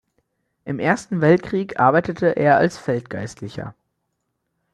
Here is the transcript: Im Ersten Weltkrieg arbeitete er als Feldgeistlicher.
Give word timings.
Im 0.65 0.79
Ersten 0.79 1.21
Weltkrieg 1.21 1.79
arbeitete 1.79 2.35
er 2.35 2.57
als 2.57 2.79
Feldgeistlicher. 2.79 3.75